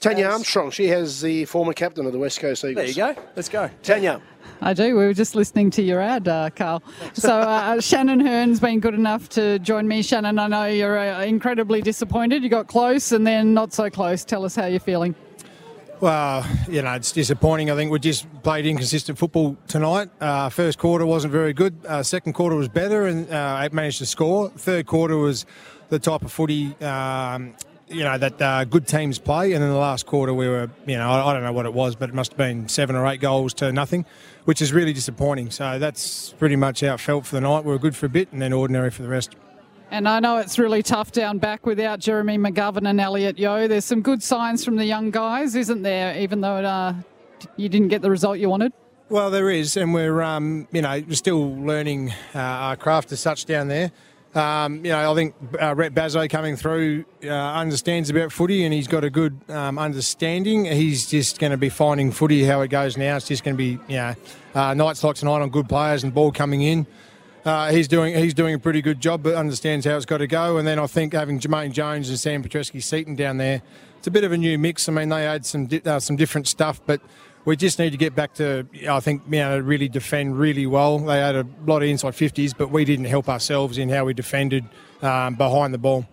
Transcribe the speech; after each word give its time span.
Tanya 0.00 0.26
as- 0.26 0.32
Armstrong, 0.34 0.70
she 0.70 0.86
has 0.88 1.20
the 1.20 1.44
former 1.46 1.72
captain 1.72 2.06
of 2.06 2.12
the 2.12 2.18
West 2.18 2.40
Coast 2.40 2.64
Eagles. 2.64 2.94
There 2.94 3.08
you 3.08 3.14
go. 3.14 3.22
Let's 3.34 3.48
go. 3.48 3.68
Tanya, 3.82 4.20
I 4.60 4.72
do. 4.72 4.96
We 4.96 5.04
were 5.04 5.14
just 5.14 5.34
listening 5.34 5.70
to 5.72 5.82
your 5.82 6.00
ad, 6.00 6.28
uh, 6.28 6.50
Carl. 6.50 6.82
So 7.14 7.40
uh, 7.40 7.80
Shannon 7.80 8.20
Hurn's 8.20 8.60
been 8.60 8.80
good 8.80 8.94
enough 8.94 9.28
to 9.30 9.58
join 9.58 9.88
me. 9.88 10.02
Shannon, 10.02 10.38
I 10.38 10.46
know 10.46 10.66
you're 10.66 10.98
uh, 10.98 11.24
incredibly 11.24 11.80
disappointed. 11.82 12.42
You 12.42 12.48
got 12.48 12.68
close 12.68 13.12
and 13.12 13.26
then 13.26 13.54
not 13.54 13.72
so 13.72 13.90
close. 13.90 14.24
Tell 14.24 14.44
us 14.44 14.54
how 14.54 14.66
you're 14.66 14.80
feeling. 14.80 15.14
Well, 16.00 16.46
you 16.68 16.80
know, 16.82 16.92
it's 16.92 17.10
disappointing. 17.10 17.72
I 17.72 17.74
think 17.74 17.90
we 17.90 17.98
just 17.98 18.26
played 18.44 18.66
inconsistent 18.66 19.18
football 19.18 19.56
tonight. 19.66 20.10
Uh, 20.20 20.48
first 20.48 20.78
quarter 20.78 21.04
wasn't 21.04 21.32
very 21.32 21.52
good. 21.52 21.74
Uh, 21.84 22.04
second 22.04 22.34
quarter 22.34 22.54
was 22.54 22.68
better 22.68 23.06
and 23.06 23.28
uh, 23.32 23.68
managed 23.72 23.98
to 23.98 24.06
score. 24.06 24.48
Third 24.50 24.86
quarter 24.86 25.16
was 25.16 25.44
the 25.88 25.98
type 25.98 26.22
of 26.22 26.30
footy, 26.30 26.76
um, 26.82 27.54
you 27.90 28.04
know, 28.04 28.18
that 28.18 28.40
uh, 28.40 28.64
good 28.64 28.86
teams 28.86 29.18
play. 29.18 29.52
And 29.52 29.62
in 29.62 29.70
the 29.70 29.76
last 29.76 30.06
quarter, 30.06 30.34
we 30.34 30.48
were, 30.48 30.70
you 30.86 30.96
know, 30.96 31.08
I, 31.08 31.30
I 31.30 31.32
don't 31.32 31.42
know 31.42 31.52
what 31.52 31.66
it 31.66 31.74
was, 31.74 31.96
but 31.96 32.08
it 32.08 32.14
must 32.14 32.32
have 32.32 32.38
been 32.38 32.68
seven 32.68 32.96
or 32.96 33.06
eight 33.06 33.20
goals 33.20 33.54
to 33.54 33.72
nothing, 33.72 34.04
which 34.44 34.62
is 34.62 34.72
really 34.72 34.92
disappointing. 34.92 35.50
So 35.50 35.78
that's 35.78 36.30
pretty 36.38 36.56
much 36.56 36.80
how 36.80 36.94
it 36.94 37.00
felt 37.00 37.26
for 37.26 37.36
the 37.36 37.40
night. 37.40 37.64
We 37.64 37.72
were 37.72 37.78
good 37.78 37.96
for 37.96 38.06
a 38.06 38.10
bit 38.10 38.32
and 38.32 38.40
then 38.40 38.52
ordinary 38.52 38.90
for 38.90 39.02
the 39.02 39.08
rest. 39.08 39.36
And 39.90 40.06
I 40.06 40.20
know 40.20 40.36
it's 40.36 40.58
really 40.58 40.82
tough 40.82 41.12
down 41.12 41.38
back 41.38 41.64
without 41.64 41.98
Jeremy 41.98 42.36
McGovern 42.36 42.88
and 42.88 43.00
Elliot 43.00 43.38
Yeo. 43.38 43.66
There's 43.68 43.86
some 43.86 44.02
good 44.02 44.22
signs 44.22 44.62
from 44.64 44.76
the 44.76 44.84
young 44.84 45.10
guys, 45.10 45.54
isn't 45.54 45.82
there? 45.82 46.18
Even 46.18 46.42
though 46.42 46.56
uh, 46.56 46.94
you 47.56 47.70
didn't 47.70 47.88
get 47.88 48.02
the 48.02 48.10
result 48.10 48.38
you 48.38 48.50
wanted. 48.50 48.72
Well, 49.08 49.30
there 49.30 49.48
is, 49.48 49.78
and 49.78 49.94
we're 49.94 50.20
um, 50.20 50.68
you 50.70 50.82
know 50.82 51.02
we're 51.08 51.14
still 51.14 51.56
learning 51.56 52.12
uh, 52.34 52.38
our 52.38 52.76
craft 52.76 53.10
as 53.12 53.20
such 53.20 53.46
down 53.46 53.68
there. 53.68 53.90
Um, 54.34 54.84
you 54.84 54.92
know, 54.92 55.10
I 55.10 55.14
think 55.14 55.34
uh, 55.60 55.74
Rhett 55.74 55.94
Bazzo 55.94 56.28
coming 56.28 56.56
through 56.56 57.06
uh, 57.24 57.28
understands 57.28 58.10
about 58.10 58.30
footy, 58.30 58.64
and 58.64 58.74
he's 58.74 58.86
got 58.86 59.02
a 59.02 59.10
good 59.10 59.40
um, 59.48 59.78
understanding. 59.78 60.66
He's 60.66 61.08
just 61.08 61.38
going 61.38 61.50
to 61.50 61.56
be 61.56 61.70
finding 61.70 62.12
footy 62.12 62.44
how 62.44 62.60
it 62.60 62.68
goes 62.68 62.96
now. 62.96 63.16
It's 63.16 63.26
just 63.26 63.42
going 63.42 63.56
to 63.56 63.58
be 63.58 63.78
you 63.92 63.96
know 63.96 64.14
uh, 64.54 64.74
nights 64.74 65.02
like 65.02 65.16
tonight 65.16 65.40
on 65.40 65.48
good 65.48 65.68
players 65.68 66.04
and 66.04 66.12
ball 66.12 66.30
coming 66.30 66.62
in. 66.62 66.86
Uh, 67.44 67.70
he's 67.70 67.88
doing 67.88 68.14
he's 68.14 68.34
doing 68.34 68.54
a 68.54 68.58
pretty 68.58 68.82
good 68.82 69.00
job, 69.00 69.22
but 69.22 69.34
understands 69.34 69.86
how 69.86 69.96
it's 69.96 70.04
got 70.04 70.18
to 70.18 70.26
go. 70.26 70.58
And 70.58 70.68
then 70.68 70.78
I 70.78 70.86
think 70.86 71.14
having 71.14 71.40
Jamaine 71.40 71.72
Jones 71.72 72.10
and 72.10 72.18
Sam 72.18 72.42
Petrevski-Seton 72.42 73.16
down 73.16 73.38
there, 73.38 73.62
it's 73.96 74.06
a 74.06 74.10
bit 74.10 74.24
of 74.24 74.32
a 74.32 74.36
new 74.36 74.58
mix. 74.58 74.88
I 74.88 74.92
mean, 74.92 75.08
they 75.08 75.26
add 75.26 75.46
some 75.46 75.66
di- 75.66 75.82
uh, 75.86 76.00
some 76.00 76.16
different 76.16 76.46
stuff, 76.46 76.80
but 76.84 77.00
we 77.48 77.56
just 77.56 77.78
need 77.78 77.90
to 77.90 77.96
get 77.96 78.14
back 78.14 78.34
to 78.34 78.66
I 78.86 79.00
think 79.00 79.22
you 79.30 79.38
know 79.38 79.58
really 79.58 79.88
defend 79.88 80.38
really 80.38 80.66
well. 80.66 80.98
They 80.98 81.18
had 81.18 81.34
a 81.34 81.46
lot 81.66 81.82
of 81.82 81.88
inside 81.88 82.14
fifties, 82.14 82.52
but 82.52 82.70
we 82.70 82.84
didn't 82.84 83.06
help 83.06 83.26
ourselves 83.26 83.78
in 83.78 83.88
how 83.88 84.04
we 84.04 84.12
defended 84.12 84.66
um, 85.00 85.34
behind 85.34 85.72
the 85.72 85.78
ball. 85.78 86.06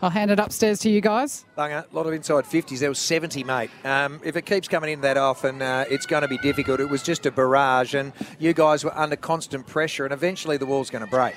I'll 0.00 0.10
hand 0.10 0.30
it 0.30 0.38
upstairs 0.38 0.78
to 0.80 0.88
you 0.90 1.00
guys. 1.00 1.44
Bunga, 1.58 1.90
a 1.92 1.94
lot 1.94 2.06
of 2.06 2.14
inside 2.14 2.44
50s. 2.44 2.78
There 2.78 2.88
was 2.88 2.98
70, 2.98 3.44
mate. 3.44 3.70
Um, 3.84 4.18
if 4.24 4.34
it 4.34 4.46
keeps 4.46 4.66
coming 4.66 4.90
in 4.94 5.02
that 5.02 5.18
often, 5.18 5.60
uh, 5.60 5.84
it's 5.90 6.06
going 6.06 6.22
to 6.22 6.28
be 6.28 6.38
difficult. 6.38 6.80
It 6.80 6.88
was 6.88 7.02
just 7.02 7.26
a 7.26 7.30
barrage, 7.30 7.92
and 7.94 8.14
you 8.38 8.54
guys 8.54 8.82
were 8.82 8.96
under 8.96 9.16
constant 9.16 9.66
pressure, 9.66 10.04
and 10.04 10.14
eventually 10.14 10.56
the 10.56 10.64
wall's 10.64 10.88
going 10.88 11.04
to 11.04 11.10
break. 11.10 11.34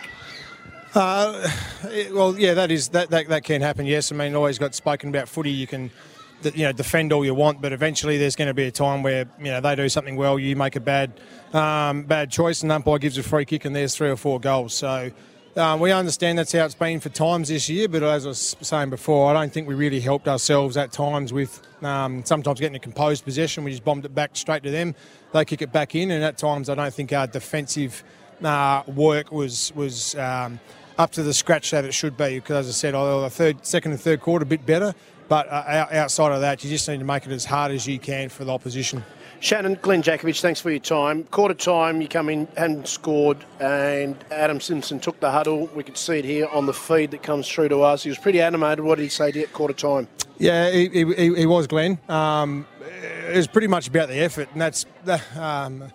Uh, 0.96 1.46
it- 1.86 2.14
well, 2.14 2.40
yeah, 2.40 2.54
that 2.54 2.72
is 2.72 2.88
that, 2.90 3.10
that 3.10 3.28
that 3.28 3.44
can 3.44 3.62
happen. 3.62 3.86
Yes, 3.86 4.14
I 4.14 4.16
mean, 4.16 4.34
always 4.34 4.60
got 4.60 4.74
spoken 4.76 5.10
about 5.10 5.28
footy. 5.28 5.52
You 5.52 5.68
can, 5.68 5.90
th- 5.90 6.00
you 6.46 6.64
know, 6.64 6.72
defend 6.72 7.14
all 7.14 7.26
you 7.26 7.34
want, 7.34 7.62
but 7.62 7.74
eventually 7.74 8.18
there's 8.18 8.36
going 8.36 8.48
to 8.48 8.54
be 8.54 8.64
a 8.64 8.72
time 8.72 9.04
where 9.04 9.26
you 9.40 9.46
know 9.46 9.62
they 9.62 9.76
do 9.76 9.90
something 9.90 10.16
well, 10.16 10.40
you 10.40 10.56
make 10.56 10.76
a 10.76 10.80
bad 10.80 11.20
um, 11.54 12.04
bad 12.04 12.32
choice, 12.32 12.64
and 12.64 12.72
umpire 12.72 13.00
gives 13.00 13.18
a 13.18 13.24
free 13.24 13.46
kick, 13.46 13.66
and 13.66 13.76
there's 13.76 13.96
three 13.96 14.10
or 14.10 14.18
four 14.18 14.40
goals. 14.40 14.74
So. 14.74 15.12
Um, 15.56 15.80
we 15.80 15.92
understand 15.92 16.40
that's 16.40 16.52
how 16.52 16.66
it's 16.66 16.74
been 16.74 17.00
for 17.00 17.10
times 17.10 17.50
this 17.50 17.70
year, 17.70 17.88
but 17.88 18.02
as 18.02 18.26
I 18.26 18.30
was 18.30 18.56
saying 18.62 18.90
before, 18.90 19.30
I 19.30 19.34
don't 19.34 19.54
think 19.54 19.68
we 19.68 19.76
really 19.76 20.00
helped 20.00 20.28
ourselves 20.28 20.78
at 20.78 20.92
times 20.92 21.32
with 21.32 21.62
um, 21.84 22.26
sometimes 22.26 22.60
getting 22.60 22.76
a 22.76 22.80
composed 22.80 23.24
possession. 23.24 23.64
We 23.64 23.70
just 23.70 23.84
bombed 23.84 24.04
it 24.04 24.16
back 24.16 24.32
straight 24.36 24.64
to 24.64 24.72
them. 24.72 24.96
They 25.32 25.46
kick 25.46 25.62
it 25.62 25.72
back 25.72 25.94
in, 25.94 26.10
and 26.10 26.24
at 26.24 26.40
times 26.40 26.70
I 26.70 26.74
don't 26.74 26.92
think 26.92 27.14
our 27.14 27.28
defensive 27.28 28.04
uh, 28.44 28.82
work 28.88 29.32
was 29.32 29.72
was 29.76 30.16
um, 30.16 30.60
up 30.98 31.12
to 31.12 31.24
the 31.24 31.34
scratch 31.34 31.72
that 31.72 31.86
it 31.86 31.94
should 31.94 32.18
be. 32.18 32.40
Because 32.40 32.68
as 32.68 32.70
I 32.70 32.72
said, 32.72 32.94
the 32.94 33.30
third, 33.30 33.66
second 33.66 33.92
and 33.92 34.02
third 34.02 34.22
quarter 34.22 34.44
a 34.44 34.48
bit 34.48 34.66
better, 34.66 34.94
but 35.28 35.48
uh, 35.50 35.88
outside 35.92 36.32
of 36.32 36.42
that, 36.42 36.64
you 36.64 36.70
just 36.70 36.88
need 36.88 37.00
to 37.00 37.06
make 37.06 37.26
it 37.26 37.32
as 37.32 37.46
hard 37.46 37.72
as 37.72 37.88
you 37.88 38.00
can 38.00 38.30
for 38.30 38.44
the 38.46 38.52
opposition. 38.52 39.04
Shannon, 39.40 39.78
Glenn 39.82 40.02
Jakovich, 40.02 40.40
thanks 40.40 40.62
for 40.62 40.70
your 40.70 40.80
time. 40.80 41.26
Quarter 41.26 41.56
time, 41.56 42.00
you 42.00 42.08
come 42.08 42.30
in, 42.30 42.48
hadn't 42.56 42.88
scored, 42.88 43.44
and 43.60 44.16
Adam 44.32 44.62
Simpson 44.62 45.02
took 45.02 45.20
the 45.20 45.30
huddle. 45.30 45.68
We 45.76 45.84
could 45.84 45.98
see 45.98 46.20
it 46.20 46.24
here 46.26 46.48
on 46.48 46.66
the 46.66 46.74
feed 46.74 47.12
that 47.12 47.24
comes 47.24 47.50
through 47.50 47.68
to 47.70 47.82
us. 47.82 48.04
He 48.04 48.10
was 48.10 48.18
pretty 48.18 48.40
animated. 48.40 48.86
What 48.86 48.96
did 49.00 49.04
he 49.04 49.10
say 49.10 49.32
to 49.34 49.40
you 49.40 49.44
at 49.44 49.52
quarter 49.52 49.74
time? 49.74 50.08
Yeah, 50.38 50.72
he, 50.72 50.88
he, 50.88 51.36
he- 51.36 51.46
was 51.46 51.68
Glenn. 51.68 52.00
Um, 52.08 52.66
it 53.30 53.36
was 53.36 53.48
pretty 53.48 53.68
much 53.68 53.90
about 53.90 54.08
the 54.08 54.18
effort, 54.20 54.48
and 54.54 54.62
that's 54.62 54.86
the, 55.04 55.22
um, 55.36 55.92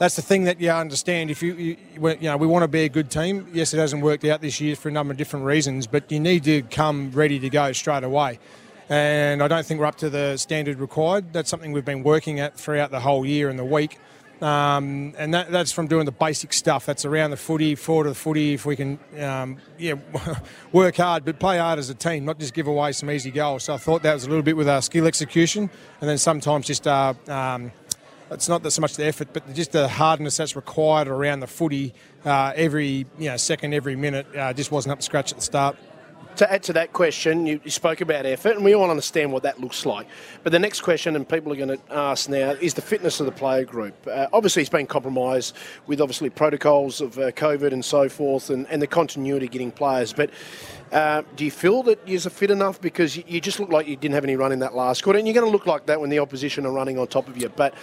that's 0.00 0.16
the 0.16 0.22
thing 0.22 0.44
that 0.44 0.58
you 0.58 0.70
understand. 0.70 1.30
If 1.30 1.42
you, 1.42 1.52
you 1.52 1.76
you 1.94 2.16
know, 2.22 2.38
we 2.38 2.46
want 2.46 2.62
to 2.62 2.68
be 2.68 2.84
a 2.84 2.88
good 2.88 3.10
team. 3.10 3.46
Yes, 3.52 3.74
it 3.74 3.78
hasn't 3.78 4.02
worked 4.02 4.24
out 4.24 4.40
this 4.40 4.58
year 4.58 4.74
for 4.74 4.88
a 4.88 4.92
number 4.92 5.12
of 5.12 5.18
different 5.18 5.44
reasons, 5.44 5.86
but 5.86 6.10
you 6.10 6.18
need 6.18 6.42
to 6.44 6.62
come 6.62 7.10
ready 7.10 7.38
to 7.38 7.50
go 7.50 7.70
straight 7.72 8.02
away. 8.02 8.38
And 8.88 9.42
I 9.42 9.46
don't 9.46 9.64
think 9.64 9.78
we're 9.78 9.84
up 9.84 9.98
to 9.98 10.08
the 10.08 10.38
standard 10.38 10.80
required. 10.80 11.34
That's 11.34 11.50
something 11.50 11.72
we've 11.72 11.84
been 11.84 12.02
working 12.02 12.40
at 12.40 12.56
throughout 12.56 12.90
the 12.90 13.00
whole 13.00 13.26
year 13.26 13.50
and 13.50 13.58
the 13.58 13.64
week. 13.64 13.98
Um, 14.40 15.12
and 15.18 15.34
that, 15.34 15.50
that's 15.50 15.70
from 15.70 15.86
doing 15.86 16.06
the 16.06 16.12
basic 16.12 16.54
stuff. 16.54 16.86
That's 16.86 17.04
around 17.04 17.32
the 17.32 17.36
footy, 17.36 17.74
forward 17.74 18.06
of 18.06 18.14
the 18.14 18.18
footy. 18.20 18.54
If 18.54 18.64
we 18.64 18.76
can, 18.76 18.98
um, 19.18 19.58
yeah, 19.78 19.96
work 20.72 20.96
hard, 20.96 21.26
but 21.26 21.38
play 21.38 21.58
hard 21.58 21.78
as 21.78 21.90
a 21.90 21.94
team, 21.94 22.24
not 22.24 22.38
just 22.38 22.54
give 22.54 22.68
away 22.68 22.92
some 22.92 23.10
easy 23.10 23.30
goals. 23.30 23.64
So 23.64 23.74
I 23.74 23.76
thought 23.76 24.02
that 24.04 24.14
was 24.14 24.24
a 24.24 24.28
little 24.30 24.42
bit 24.42 24.56
with 24.56 24.66
our 24.66 24.80
skill 24.80 25.06
execution, 25.06 25.68
and 26.00 26.08
then 26.08 26.16
sometimes 26.16 26.66
just 26.66 26.86
uh, 26.86 27.12
um, 27.28 27.70
it's 28.30 28.48
not 28.48 28.70
so 28.72 28.80
much 28.80 28.96
the 28.96 29.06
effort, 29.06 29.28
but 29.32 29.52
just 29.54 29.72
the 29.72 29.88
hardness 29.88 30.36
that's 30.36 30.54
required 30.54 31.08
around 31.08 31.40
the 31.40 31.46
footy 31.46 31.94
uh, 32.24 32.52
every 32.54 33.06
you 33.18 33.30
know 33.30 33.36
second, 33.36 33.74
every 33.74 33.96
minute. 33.96 34.26
Uh, 34.36 34.52
just 34.52 34.70
wasn't 34.70 34.92
up 34.92 34.98
to 34.98 35.04
scratch 35.04 35.32
at 35.32 35.38
the 35.38 35.44
start. 35.44 35.76
To 36.36 36.50
add 36.50 36.62
to 36.64 36.72
that 36.72 36.94
question, 36.94 37.44
you, 37.44 37.60
you 37.64 37.70
spoke 37.70 38.00
about 38.00 38.24
effort, 38.24 38.56
and 38.56 38.64
we 38.64 38.74
all 38.74 38.90
understand 38.90 39.30
what 39.30 39.42
that 39.42 39.60
looks 39.60 39.84
like. 39.84 40.06
But 40.42 40.52
the 40.52 40.58
next 40.58 40.80
question, 40.80 41.14
and 41.14 41.28
people 41.28 41.52
are 41.52 41.56
going 41.56 41.76
to 41.76 41.80
ask 41.90 42.30
now, 42.30 42.52
is 42.52 42.72
the 42.72 42.80
fitness 42.80 43.20
of 43.20 43.26
the 43.26 43.32
player 43.32 43.64
group. 43.64 43.94
Uh, 44.06 44.26
obviously, 44.32 44.62
it's 44.62 44.70
been 44.70 44.86
compromised 44.86 45.54
with 45.86 46.00
obviously 46.00 46.30
protocols 46.30 47.02
of 47.02 47.18
uh, 47.18 47.30
COVID 47.32 47.72
and 47.72 47.84
so 47.84 48.08
forth, 48.08 48.48
and, 48.48 48.66
and 48.68 48.80
the 48.80 48.86
continuity 48.86 49.48
getting 49.48 49.70
players. 49.70 50.14
But 50.14 50.30
uh, 50.92 51.22
do 51.36 51.44
you 51.44 51.50
feel 51.50 51.82
that 51.82 51.98
you're 52.08 52.20
fit 52.20 52.50
enough? 52.50 52.80
Because 52.80 53.16
you, 53.16 53.24
you 53.26 53.40
just 53.40 53.60
look 53.60 53.70
like 53.70 53.86
you 53.86 53.96
didn't 53.96 54.14
have 54.14 54.24
any 54.24 54.36
run 54.36 54.50
in 54.50 54.60
that 54.60 54.74
last 54.74 55.02
quarter, 55.02 55.18
and 55.18 55.28
you're 55.28 55.34
going 55.34 55.46
to 55.46 55.52
look 55.52 55.66
like 55.66 55.84
that 55.86 56.00
when 56.00 56.08
the 56.08 56.20
opposition 56.20 56.64
are 56.64 56.72
running 56.72 56.98
on 56.98 57.06
top 57.06 57.28
of 57.28 57.36
you. 57.36 57.50
But 57.50 57.74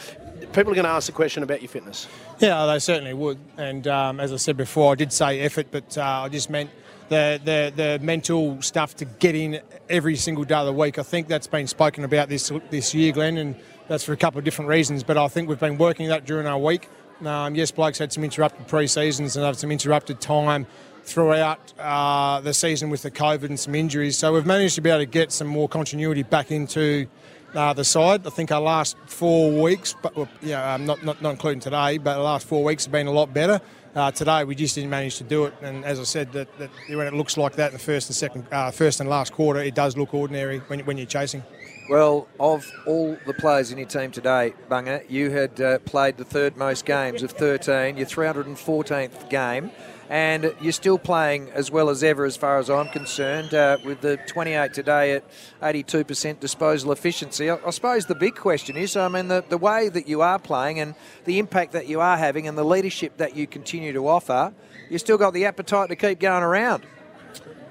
people 0.54 0.72
are 0.72 0.76
going 0.76 0.86
to 0.86 0.90
ask 0.90 1.06
the 1.06 1.14
question 1.14 1.44
about 1.44 1.62
your 1.62 1.70
fitness. 1.70 2.08
Yeah, 2.40 2.66
they 2.66 2.80
certainly 2.80 3.14
would. 3.14 3.38
And 3.58 3.88
um, 3.88 4.20
as 4.20 4.34
I 4.34 4.38
said 4.38 4.58
before, 4.58 4.94
I 4.94 4.96
did 4.96 5.14
say 5.14 5.42
effort, 5.42 5.68
but 5.70 5.98
uh, 5.98 6.24
I 6.24 6.30
just 6.30 6.50
meant 6.50 6.72
the, 7.10 7.40
the 7.44 7.74
the 7.76 8.00
mental 8.04 8.62
stuff 8.62 8.96
to 8.98 9.06
get 9.06 9.36
in 9.36 9.62
every 9.90 10.16
single 10.16 10.44
day 10.44 10.56
of 10.56 10.66
the 10.66 10.74
week. 10.74 11.00
I 11.00 11.04
think 11.04 11.28
that's 11.28 11.48
been 11.48 11.68
spoken 11.68 12.04
about 12.04 12.30
this 12.30 12.52
this 12.70 12.94
year, 12.94 13.12
Glenn, 13.12 13.38
and 13.38 13.56
that's 13.88 14.04
for 14.04 14.14
a 14.14 14.18
couple 14.18 14.40
of 14.40 14.46
different 14.46 14.70
reasons. 14.70 15.04
But 15.04 15.18
I 15.18 15.28
think 15.28 15.50
we've 15.50 15.60
been 15.60 15.78
working 15.78 16.10
that 16.10 16.26
during 16.26 16.48
our 16.48 16.60
week. 16.60 16.90
Um, 17.26 17.56
yes, 17.56 17.72
Blokes 17.72 17.98
had 17.98 18.14
some 18.14 18.24
interrupted 18.24 18.68
pre-seasons 18.68 19.36
and 19.36 19.46
had 19.46 19.58
some 19.58 19.72
interrupted 19.72 20.22
time 20.22 20.68
throughout 21.04 21.74
uh, 21.80 22.42
the 22.42 22.54
season 22.54 22.90
with 22.90 23.02
the 23.02 23.10
COVID 23.10 23.46
and 23.46 23.60
some 23.60 23.74
injuries. 23.74 24.18
So 24.18 24.34
we've 24.34 24.46
managed 24.46 24.76
to 24.76 24.82
be 24.82 24.90
able 24.90 25.00
to 25.00 25.06
get 25.06 25.32
some 25.32 25.48
more 25.48 25.68
continuity 25.70 26.24
back 26.24 26.52
into 26.52 27.08
uh, 27.56 27.74
the 27.74 27.84
side. 27.84 28.28
I 28.28 28.30
think 28.30 28.52
our 28.52 28.62
last 28.62 28.98
four 29.06 29.64
weeks, 29.64 29.96
but 30.02 30.14
yeah, 30.42 30.74
um, 30.74 30.86
not, 30.86 31.04
not 31.04 31.22
not 31.22 31.32
including 31.32 31.62
today, 31.62 31.98
but 31.98 32.16
the 32.16 32.22
last 32.22 32.46
four 32.46 32.64
weeks 32.64 32.86
have 32.86 32.92
been 32.92 33.08
a 33.08 33.12
lot 33.12 33.34
better. 33.34 33.62
Uh, 33.98 34.12
today 34.12 34.44
we 34.44 34.54
just 34.54 34.76
didn't 34.76 34.92
manage 34.92 35.18
to 35.18 35.24
do 35.24 35.46
it, 35.46 35.56
and 35.64 35.84
as 35.84 36.00
I 36.00 36.04
said, 36.04 36.32
that, 36.34 36.56
that 36.60 36.70
when 36.88 37.08
it 37.08 37.16
looks 37.16 37.36
like 37.36 37.56
that 37.56 37.72
in 37.72 37.74
the 37.74 37.84
first 37.84 38.08
and 38.10 38.16
second, 38.16 38.46
uh, 38.52 38.70
first 38.70 39.00
and 39.00 39.10
last 39.10 39.34
quarter, 39.34 39.60
it 39.60 39.74
does 39.74 39.98
look 39.98 40.14
ordinary 40.14 40.60
when, 40.60 40.82
when 40.82 40.98
you're 40.98 41.08
chasing. 41.08 41.42
Well, 41.90 42.28
of 42.40 42.72
all 42.86 43.18
the 43.26 43.34
players 43.34 43.72
in 43.72 43.80
your 43.80 43.88
team 43.88 44.12
today, 44.12 44.54
Bunga, 44.70 45.10
you 45.10 45.32
had 45.32 45.60
uh, 45.60 45.80
played 45.80 46.18
the 46.18 46.26
third 46.26 46.58
most 46.58 46.86
games 46.86 47.24
of 47.24 47.32
13, 47.32 47.98
your 47.98 48.06
314th 48.06 49.32
game, 49.32 49.72
and 50.10 50.54
you're 50.62 50.74
still 50.74 50.98
playing 50.98 51.50
as 51.52 51.70
well 51.72 51.90
as 51.90 52.04
ever, 52.04 52.26
as 52.26 52.38
far 52.38 52.60
as 52.60 52.70
I'm 52.70 52.90
concerned, 52.90 53.54
uh, 53.54 53.78
with 53.84 54.02
the 54.02 54.18
28 54.28 54.74
today 54.74 55.14
at 55.14 55.24
82% 55.62 56.40
disposal 56.40 56.92
efficiency. 56.92 57.50
I, 57.50 57.58
I 57.66 57.70
suppose 57.72 58.06
the 58.06 58.16
big 58.16 58.36
question 58.36 58.78
is, 58.78 58.96
I 58.96 59.08
mean, 59.08 59.28
the, 59.28 59.44
the 59.48 59.58
way 59.58 59.90
that 59.90 60.08
you 60.08 60.22
are 60.22 60.40
playing 60.40 60.80
and 60.80 60.96
the 61.26 61.40
impact 61.40 61.74
that 61.74 61.88
you 61.88 62.00
are 62.00 62.18
having 62.18 62.48
and 62.48 62.58
the 62.58 62.64
leadership 62.64 63.18
that 63.18 63.36
you 63.36 63.48
continue 63.48 63.87
to 63.94 64.08
offer, 64.08 64.54
you 64.90 64.98
still 64.98 65.18
got 65.18 65.34
the 65.34 65.46
appetite 65.46 65.90
to 65.90 65.96
keep 65.96 66.20
going 66.20 66.44
around. 66.44 66.84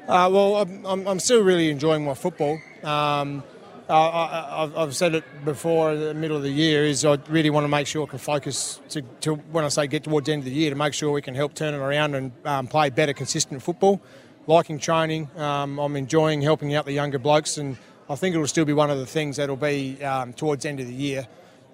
Uh, 0.08 0.28
well, 0.32 0.56
I'm, 0.56 1.06
I'm, 1.08 1.18
still 1.18 1.42
really 1.42 1.68
enjoying 1.68 2.04
my 2.04 2.14
football. 2.14 2.60
Um, 2.84 3.42
I, 3.88 4.70
I've 4.76 4.94
said 4.94 5.14
it 5.14 5.24
before 5.44 5.92
in 5.92 6.00
the 6.00 6.14
middle 6.14 6.36
of 6.36 6.42
the 6.42 6.50
year 6.50 6.84
is 6.84 7.04
I 7.04 7.18
really 7.28 7.50
want 7.50 7.64
to 7.64 7.68
make 7.68 7.86
sure 7.86 8.06
I 8.06 8.10
can 8.10 8.18
focus 8.18 8.80
to, 8.90 9.02
to 9.20 9.34
when 9.34 9.64
I 9.64 9.68
say 9.68 9.86
get 9.86 10.04
towards 10.04 10.26
the 10.26 10.32
end 10.32 10.40
of 10.40 10.46
the 10.46 10.52
year 10.52 10.70
to 10.70 10.76
make 10.76 10.92
sure 10.92 11.10
we 11.10 11.22
can 11.22 11.34
help 11.34 11.54
turn 11.54 11.74
it 11.74 11.78
around 11.78 12.14
and 12.14 12.32
um, 12.44 12.66
play 12.66 12.90
better, 12.90 13.12
consistent 13.12 13.62
football. 13.62 14.00
Liking 14.48 14.78
training, 14.78 15.28
um, 15.36 15.80
I'm 15.80 15.96
enjoying 15.96 16.40
helping 16.40 16.74
out 16.74 16.84
the 16.84 16.92
younger 16.92 17.18
blokes 17.18 17.58
and 17.58 17.76
I 18.08 18.14
think 18.14 18.34
it'll 18.34 18.46
still 18.46 18.64
be 18.64 18.72
one 18.72 18.90
of 18.90 18.98
the 18.98 19.06
things 19.06 19.36
that'll 19.36 19.56
be 19.56 20.02
um, 20.04 20.32
towards 20.32 20.62
the 20.62 20.68
end 20.68 20.78
of 20.78 20.86
the 20.86 20.94
year. 20.94 21.26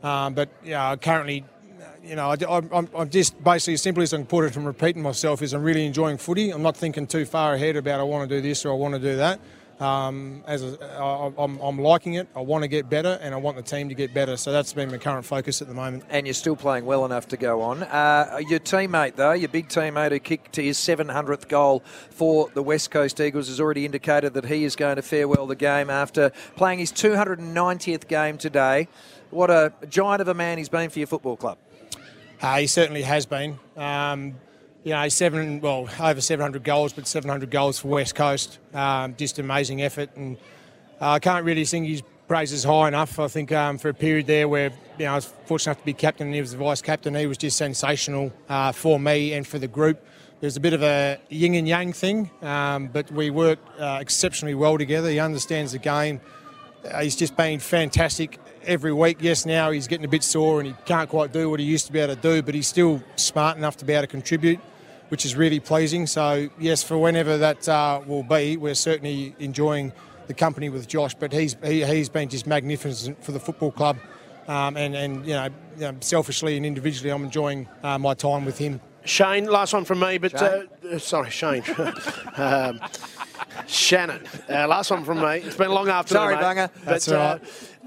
Um, 0.03 0.33
but 0.33 0.49
yeah, 0.65 0.97
currently, 0.97 1.45
you 2.05 2.17
know, 2.17 2.31
I, 2.31 2.57
am 2.57 2.89
I'm 2.95 3.11
just 3.11 3.43
basically 3.43 3.75
as 3.75 3.83
simple 3.83 4.03
as 4.03 4.13
I 4.13 4.19
can 4.19 4.27
put 4.27 4.45
it 4.45 4.53
from 4.53 4.65
repeating 4.65 5.03
myself 5.03 5.43
is 5.43 5.53
I'm 5.53 5.63
really 5.63 5.87
enjoying 5.87 6.19
footy. 6.19 6.51
I'm 6.51 6.63
not 6.63 6.77
thinking 6.77 7.07
too 7.07 7.25
far 7.25 7.55
ahead 7.55 7.77
about 7.77 8.01
I 8.01 8.03
want 8.03 8.29
to 8.29 8.37
do 8.37 8.43
this 8.43 8.65
or 8.65 8.73
I 8.73 8.77
want 8.77 8.95
to 8.95 9.01
do 9.01 9.17
that. 9.17 9.41
Um, 9.81 10.45
as 10.47 10.63
a, 10.63 10.85
I, 10.97 11.33
I'm, 11.43 11.59
I'm 11.59 11.79
liking 11.81 12.15
it, 12.15 12.29
I 12.37 12.41
want 12.41 12.63
to 12.63 12.69
get 12.69 12.89
better, 12.89 13.19
and 13.21 13.35
I 13.35 13.39
want 13.39 13.57
the 13.57 13.65
team 13.65 13.89
to 13.89 13.97
get 13.97 14.15
better. 14.15 14.37
So 14.37 14.53
that's 14.53 14.73
been 14.73 14.93
my 14.93 14.99
current 14.99 15.25
focus 15.25 15.61
at 15.61 15.67
the 15.67 15.75
moment. 15.75 16.05
And 16.09 16.25
you're 16.25 16.35
still 16.35 16.55
playing 16.55 16.85
well 16.85 17.05
enough 17.05 17.27
to 17.29 17.37
go 17.37 17.63
on. 17.63 17.83
Uh, 17.83 18.41
your 18.49 18.61
teammate, 18.61 19.17
though, 19.17 19.33
your 19.33 19.49
big 19.49 19.69
teammate 19.69 20.13
who 20.13 20.21
kicked 20.21 20.55
his 20.55 20.79
700th 20.79 21.49
goal 21.49 21.83
for 22.11 22.49
the 22.55 22.63
West 22.63 22.93
Coast 22.93 23.21
Eagles, 23.21 23.49
has 23.49 23.61
already 23.61 23.85
indicated 23.85 24.35
that 24.35 24.45
he 24.45 24.63
is 24.63 24.77
going 24.77 24.97
to 24.97 25.03
farewell 25.03 25.49
the 25.49 25.57
game 25.57 25.91
after 25.91 26.31
playing 26.55 26.79
his 26.79 26.93
290th 26.93 28.07
game 28.07 28.39
today. 28.39 28.87
What 29.31 29.51
a 29.51 29.73
giant 29.89 30.21
of 30.21 30.29
a 30.29 30.35
man 30.35 30.59
he's 30.59 30.69
been 30.69 30.91
for 30.91 31.01
your 31.01 31.09
football 31.09 31.37
club. 31.37 31.59
Uh, 32.43 32.57
he 32.57 32.67
certainly 32.67 33.03
has 33.03 33.25
been. 33.25 33.57
Um, 33.77 34.35
you 34.83 34.91
know, 34.91 35.09
seven, 35.09 35.61
well, 35.61 35.89
over 36.01 36.21
700 36.21 36.65
goals, 36.65 36.93
but 36.93 37.07
700 37.07 37.53
goals 37.53 37.79
for 37.79 37.87
West 37.87 38.17
Coast. 38.17 38.59
Um, 38.75 39.15
just 39.17 39.39
amazing 39.39 39.81
effort. 39.81 40.11
And 40.17 40.37
uh, 41.01 41.11
I 41.11 41.19
can't 41.21 41.45
really 41.45 41.65
sing 41.65 41.85
his 41.85 42.03
praises 42.27 42.65
high 42.65 42.89
enough. 42.89 43.21
I 43.21 43.29
think 43.29 43.53
um, 43.53 43.79
for 43.79 43.91
a 43.91 43.95
period 43.95 44.27
there 44.27 44.49
where, 44.49 44.71
you 44.99 45.05
know, 45.05 45.13
I 45.13 45.15
was 45.15 45.27
fortunate 45.45 45.73
enough 45.73 45.83
to 45.83 45.85
be 45.85 45.93
captain 45.93 46.27
and 46.27 46.35
he 46.35 46.41
was 46.41 46.51
the 46.51 46.57
vice 46.57 46.83
captain, 46.83 47.15
he 47.15 47.27
was 47.27 47.39
just 47.39 47.57
sensational 47.57 48.33
uh, 48.49 48.73
for 48.73 48.99
me 48.99 49.35
and 49.35 49.47
for 49.47 49.61
the 49.61 49.69
group. 49.69 50.05
There's 50.41 50.57
a 50.57 50.61
bit 50.61 50.73
of 50.73 50.83
a 50.83 51.21
yin 51.29 51.55
and 51.55 51.69
yang 51.69 51.93
thing, 51.93 52.29
um, 52.43 52.89
but 52.89 53.09
we 53.13 53.31
work 53.31 53.61
uh, 53.79 53.99
exceptionally 54.01 54.57
well 54.57 54.77
together. 54.77 55.09
He 55.09 55.21
understands 55.21 55.71
the 55.71 55.79
game. 55.79 56.21
He's 57.01 57.17
just 57.17 57.37
been 57.37 57.61
fantastic 57.61 58.39
every 58.65 58.93
week. 58.93 59.19
Yes, 59.21 59.47
now 59.47 59.71
he's 59.71 59.87
getting 59.87 60.05
a 60.05 60.09
bit 60.09 60.25
sore 60.25 60.61
and 60.61 60.69
he 60.69 60.75
can't 60.85 61.09
quite 61.09 61.33
do 61.33 61.49
what 61.49 61.61
he 61.61 61.67
used 61.67 61.87
to 61.87 61.93
be 61.93 62.01
able 62.01 62.15
to 62.15 62.21
do, 62.21 62.43
but 62.43 62.55
he's 62.55 62.69
still 62.69 63.03
smart 63.17 63.57
enough 63.57 63.77
to 63.79 63.85
be 63.85 63.93
able 63.93 64.03
to 64.03 64.07
contribute 64.09 64.61
which 65.13 65.27
is 65.27 65.37
really 65.37 65.61
pleasing. 65.61 66.07
So, 66.07 66.49
yes, 66.59 66.83
for 66.83 66.97
whenever 66.97 67.37
that 67.37 67.69
uh, 67.69 68.01
will 68.07 68.23
be, 68.23 68.57
we're 68.57 68.75
certainly 68.75 69.37
enjoying 69.39 69.93
the 70.27 70.33
company 70.33 70.71
with 70.71 70.89
Josh. 70.89 71.15
But 71.15 71.35
he's 71.35 71.55
he, 71.63 71.85
he's 71.85 72.09
been 72.09 72.31
just 72.31 72.47
magnificent 72.47 73.23
for 73.23 73.33
the 73.33 73.39
football 73.39 73.73
club, 73.73 73.99
um, 74.49 74.79
and 74.79 74.97
and 74.97 75.27
you 75.27 75.35
know, 75.35 75.49
you 75.77 75.83
know, 75.83 75.97
selfishly 76.01 76.57
and 76.57 76.65
individually, 76.65 77.11
I'm 77.11 77.25
enjoying 77.25 77.69
uh, 77.83 77.99
my 77.99 78.15
time 78.15 78.47
with 78.47 78.57
him. 78.57 78.81
Shane, 79.05 79.47
last 79.47 79.73
one 79.73 79.85
from 79.85 80.01
me, 80.01 80.19
but 80.19 80.35
uh, 80.41 80.63
uh 80.91 80.99
sorry, 80.99 81.31
Shane. 81.31 81.65
um, 82.37 82.81
Shannon, 83.67 84.25
uh, 84.49 84.67
last 84.67 84.91
one 84.91 85.05
from 85.05 85.21
me. 85.21 85.39
It's 85.39 85.57
been 85.57 85.71
a 85.71 85.75
long 85.75 85.89
afternoon. 85.89 86.23
Sorry, 86.23 86.35
mate, 86.37 86.41
Banger. 86.41 86.71
But, 86.85 87.09
uh, 87.09 87.39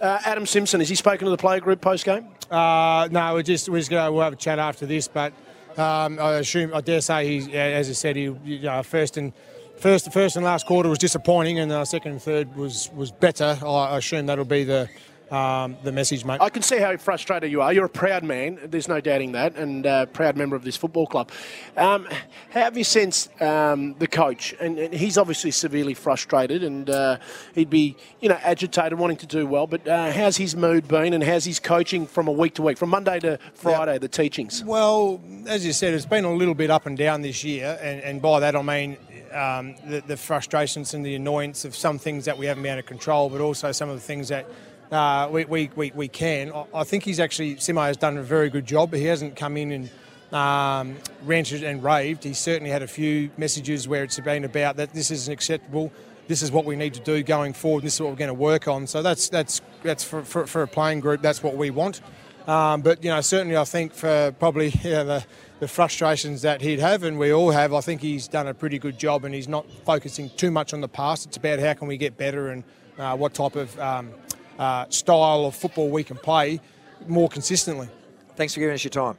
uh, 0.01 0.19
Adam 0.25 0.45
Simpson, 0.45 0.79
has 0.79 0.89
he 0.89 0.95
spoken 0.95 1.25
to 1.25 1.31
the 1.31 1.37
player 1.37 1.59
group 1.59 1.81
post 1.81 2.05
game? 2.05 2.27
Uh, 2.51 3.07
no, 3.11 3.33
we're 3.33 3.43
just 3.43 3.69
we're 3.69 3.79
just 3.79 3.89
to 3.91 4.11
we'll 4.11 4.21
have 4.21 4.33
a 4.33 4.37
chat 4.37 4.59
after 4.59 4.85
this, 4.85 5.07
but 5.07 5.33
um, 5.77 6.19
I 6.19 6.35
assume, 6.35 6.73
I 6.73 6.81
dare 6.81 7.01
say, 7.01 7.27
he's 7.27 7.47
as 7.49 7.89
I 7.89 7.93
said, 7.93 8.15
he 8.15 8.23
you 8.43 8.59
know, 8.59 8.83
first 8.83 9.17
and 9.17 9.33
first, 9.77 10.11
first 10.11 10.35
and 10.35 10.45
last 10.45 10.65
quarter 10.65 10.89
was 10.89 10.99
disappointing, 10.99 11.59
and 11.59 11.71
the 11.71 11.85
second 11.85 12.13
and 12.13 12.21
third 12.21 12.55
was 12.55 12.89
was 12.93 13.11
better. 13.11 13.57
I 13.65 13.97
assume 13.97 14.25
that'll 14.25 14.45
be 14.45 14.63
the 14.63 14.89
um, 15.31 15.77
the 15.83 15.91
message, 15.91 16.23
mate. 16.25 16.39
I 16.41 16.49
can 16.49 16.61
see 16.61 16.77
how 16.77 16.95
frustrated 16.97 17.51
you 17.51 17.61
are. 17.61 17.73
You're 17.73 17.85
a 17.85 17.89
proud 17.89 18.23
man. 18.23 18.59
There's 18.63 18.87
no 18.87 19.01
doubting 19.01 19.31
that, 19.33 19.55
and 19.55 19.85
a 19.85 20.07
proud 20.07 20.37
member 20.37 20.55
of 20.55 20.63
this 20.63 20.77
football 20.77 21.07
club. 21.07 21.31
Um, 21.77 22.07
how 22.51 22.61
have 22.61 22.77
you 22.77 22.83
sensed 22.83 23.41
um, 23.41 23.95
the 23.99 24.07
coach? 24.07 24.53
And, 24.59 24.77
and, 24.77 24.93
he's 24.93 25.17
obviously 25.17 25.51
severely 25.51 25.93
frustrated, 25.93 26.63
and 26.63 26.89
uh, 26.89 27.17
he'd 27.53 27.69
be, 27.69 27.97
you 28.21 28.29
know, 28.29 28.39
agitated, 28.41 28.97
wanting 28.97 29.17
to 29.17 29.27
do 29.27 29.45
well. 29.47 29.67
But 29.67 29.87
uh, 29.87 30.11
how's 30.11 30.37
his 30.37 30.55
mood 30.55 30.87
been, 30.87 31.13
and 31.13 31.23
how's 31.23 31.45
his 31.45 31.59
coaching 31.59 32.07
from 32.07 32.27
a 32.27 32.31
week 32.31 32.55
to 32.55 32.61
week, 32.61 32.77
from 32.77 32.89
Monday 32.89 33.19
to 33.19 33.39
Friday, 33.55 33.93
yep. 33.93 34.01
the 34.01 34.07
teachings? 34.07 34.63
Well, 34.63 35.21
as 35.47 35.65
you 35.65 35.73
said, 35.73 35.93
it's 35.93 36.05
been 36.05 36.25
a 36.25 36.33
little 36.33 36.55
bit 36.55 36.69
up 36.69 36.85
and 36.85 36.97
down 36.97 37.21
this 37.21 37.43
year, 37.43 37.77
and, 37.81 38.01
and 38.01 38.21
by 38.21 38.39
that 38.41 38.55
I 38.55 38.61
mean 38.61 38.97
um, 39.35 39.75
the, 39.85 40.01
the, 40.01 40.17
frustrations 40.17 40.93
and 40.93 41.05
the 41.05 41.15
annoyance 41.15 41.65
of 41.65 41.75
some 41.75 41.99
things 41.99 42.25
that 42.25 42.37
we 42.37 42.45
haven't 42.45 42.63
been 42.63 42.73
able 42.73 42.81
to 42.81 42.87
control, 42.87 43.29
but 43.29 43.41
also 43.41 43.71
some 43.71 43.89
of 43.89 43.95
the 43.95 44.01
things 44.01 44.29
that 44.29 44.47
uh, 44.95 45.29
we, 45.29 45.45
we, 45.45 45.69
we, 45.75 45.91
we, 45.93 46.07
can. 46.07 46.51
I 46.73 46.83
think 46.83 47.03
he's 47.03 47.19
actually, 47.19 47.55
Simo 47.55 47.85
has 47.85 47.97
done 47.97 48.17
a 48.17 48.23
very 48.23 48.49
good 48.49 48.65
job. 48.65 48.93
He 48.93 49.05
hasn't 49.05 49.35
come 49.35 49.57
in 49.57 49.71
and 49.71 49.89
um, 50.33 50.95
ranted 51.23 51.63
and 51.63 51.83
raved. 51.83 52.23
He 52.23 52.33
certainly 52.33 52.71
had 52.71 52.81
a 52.81 52.87
few 52.87 53.29
messages 53.37 53.87
where 53.87 54.03
it's 54.03 54.19
been 54.19 54.45
about 54.45 54.77
that 54.77 54.93
this 54.93 55.11
isn't 55.11 55.31
acceptable. 55.31 55.91
This 56.27 56.41
is 56.41 56.51
what 56.51 56.65
we 56.65 56.75
need 56.75 56.93
to 56.95 57.01
do 57.01 57.21
going 57.23 57.53
forward. 57.53 57.83
This 57.83 57.95
is 57.95 58.01
what 58.01 58.09
we're 58.09 58.17
going 58.17 58.29
to 58.29 58.33
work 58.33 58.67
on. 58.67 58.87
So 58.87 59.01
that's 59.01 59.29
that's 59.29 59.61
that's 59.83 60.03
for, 60.03 60.23
for, 60.23 60.47
for 60.47 60.63
a 60.63 60.67
playing 60.67 61.01
group. 61.01 61.21
That's 61.21 61.43
what 61.43 61.55
we 61.55 61.69
want. 61.69 62.01
Um, 62.47 62.81
but 62.81 63.03
you 63.03 63.09
know, 63.09 63.21
certainly, 63.21 63.57
I 63.57 63.63
think 63.65 63.93
for 63.93 64.33
probably 64.39 64.69
yeah, 64.83 65.03
the, 65.03 65.25
the 65.59 65.67
frustrations 65.67 66.41
that 66.43 66.61
he'd 66.61 66.79
have, 66.79 67.03
and 67.03 67.19
we 67.19 67.31
all 67.31 67.51
have, 67.51 67.73
I 67.73 67.81
think 67.81 68.01
he's 68.01 68.27
done 68.27 68.47
a 68.47 68.53
pretty 68.53 68.79
good 68.79 68.97
job, 68.97 69.25
and 69.25 69.35
he's 69.35 69.47
not 69.47 69.69
focusing 69.85 70.29
too 70.31 70.51
much 70.51 70.73
on 70.73 70.81
the 70.81 70.87
past. 70.87 71.27
It's 71.27 71.37
about 71.37 71.59
how 71.59 71.73
can 71.73 71.87
we 71.87 71.97
get 71.97 72.17
better 72.17 72.49
and 72.49 72.63
uh, 72.97 73.15
what 73.17 73.33
type 73.33 73.55
of 73.55 73.77
um, 73.79 74.11
uh, 74.59 74.85
style 74.89 75.45
of 75.45 75.55
football 75.55 75.89
we 75.89 76.03
can 76.03 76.17
play 76.17 76.59
more 77.07 77.29
consistently. 77.29 77.89
Thanks 78.35 78.53
for 78.53 78.59
giving 78.59 78.73
us 78.73 78.83
your 78.83 78.91
time. 78.91 79.17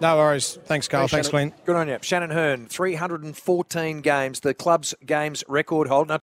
No 0.00 0.16
worries. 0.16 0.58
Thanks, 0.64 0.88
Carl. 0.88 1.02
Thanks, 1.08 1.12
Thanks 1.12 1.28
Glenn. 1.28 1.52
Good 1.66 1.76
on 1.76 1.86
you. 1.88 1.98
Shannon 2.00 2.30
Hurn, 2.30 2.66
314 2.66 4.00
games, 4.00 4.40
the 4.40 4.54
club's 4.54 4.94
games 5.04 5.44
record 5.46 5.88
holder. 5.88 6.18